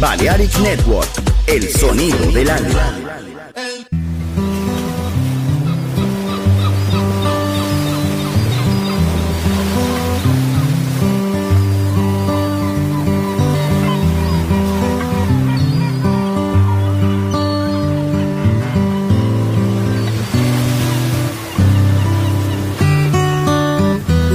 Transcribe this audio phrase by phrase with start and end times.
[0.00, 1.10] Balearic Network,
[1.46, 2.96] el sonido del alma.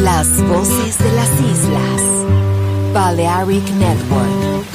[0.04, 2.94] Las voces de las islas.
[2.94, 4.75] Balearic Network.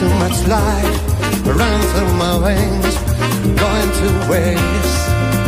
[0.00, 2.96] too much life running through my veins,
[3.60, 5.39] going to waste.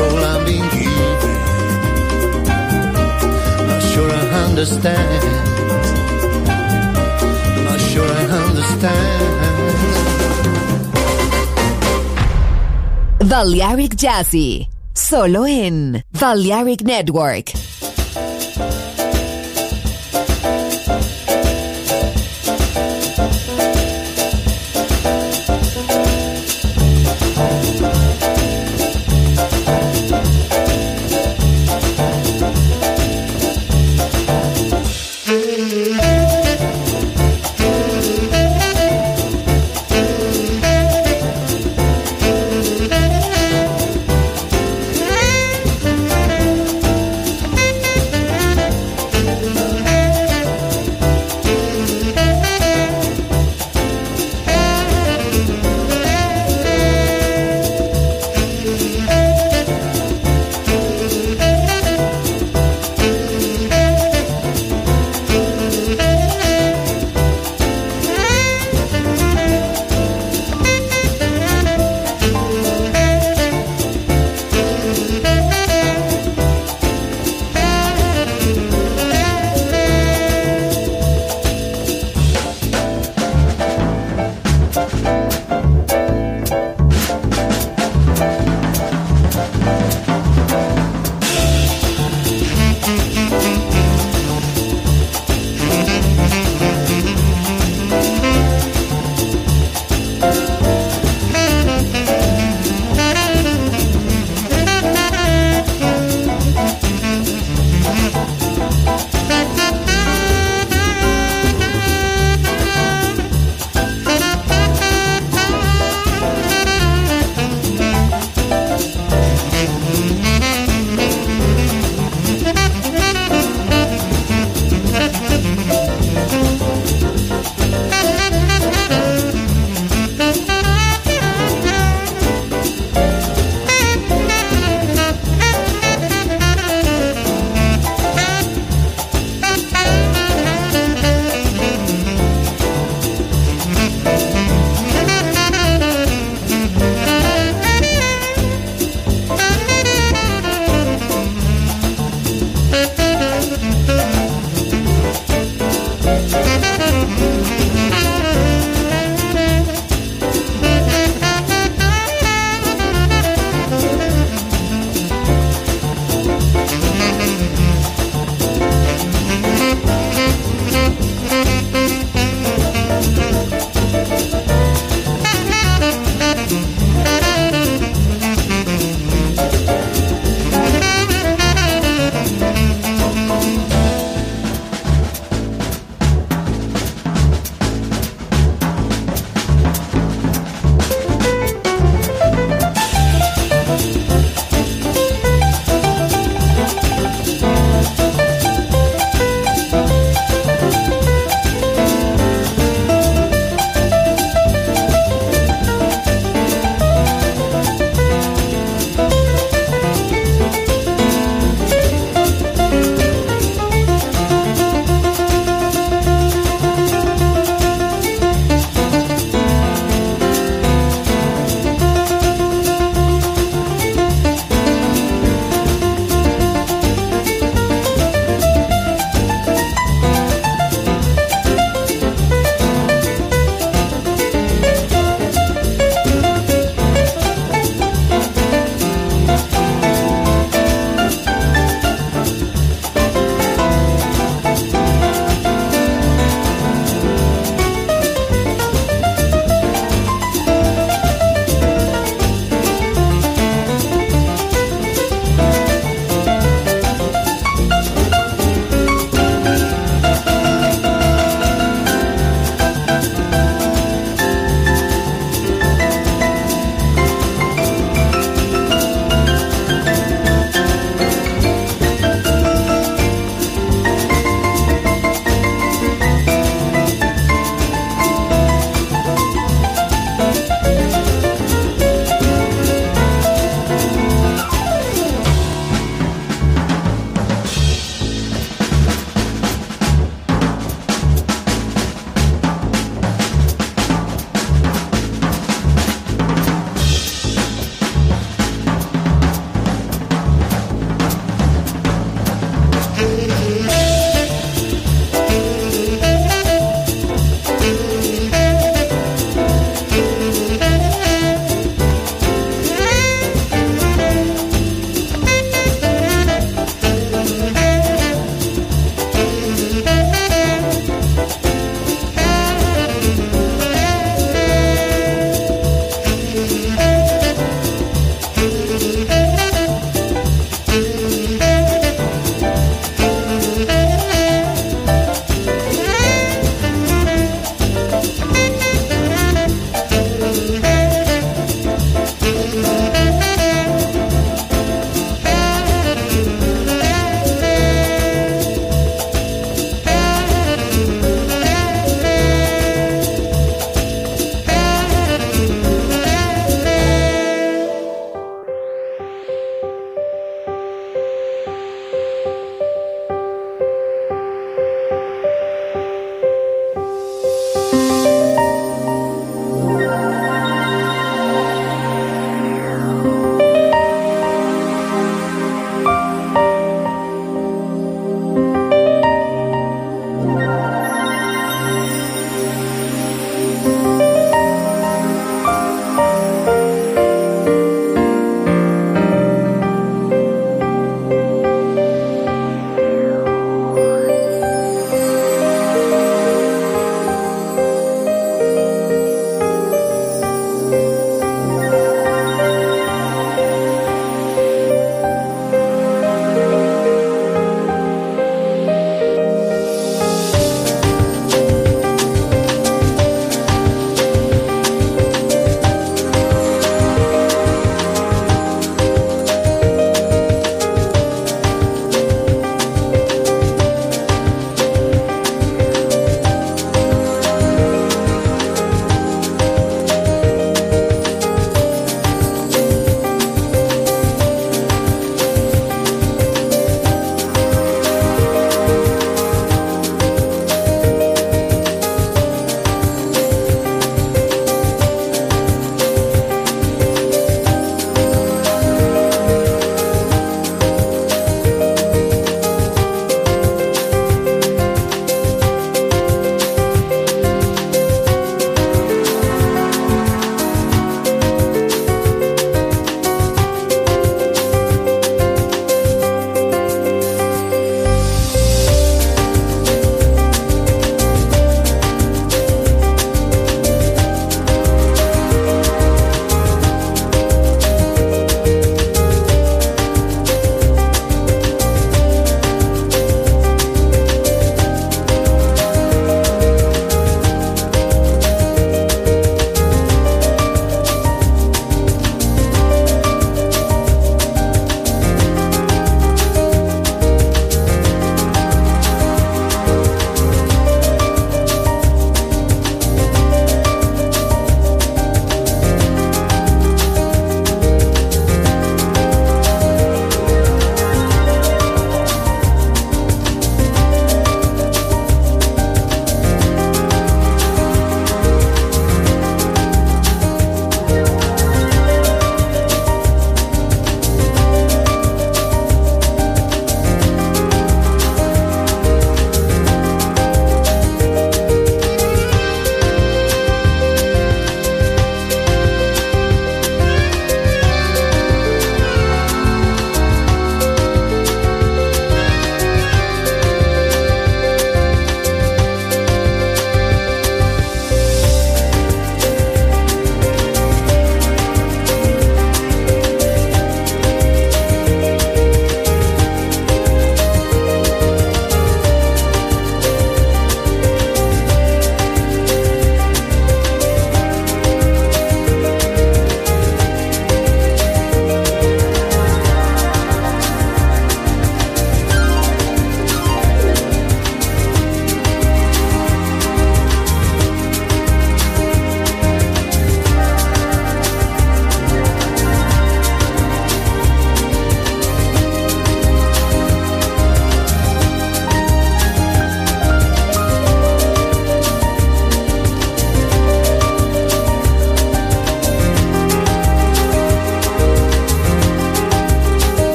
[0.00, 1.16] role I'm being given.
[3.68, 5.24] Not sure I understand.
[7.66, 9.20] Not sure I understand.
[13.28, 14.66] Balearic Jazzy.
[14.94, 17.52] Solo in Balearic Network.